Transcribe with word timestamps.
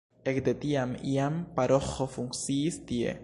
Ekde 0.29 0.53
tiam 0.63 0.95
jam 1.09 1.37
paroĥo 1.59 2.09
funkciis 2.17 2.83
tie. 2.93 3.15